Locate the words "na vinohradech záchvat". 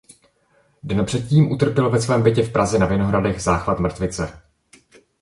2.79-3.79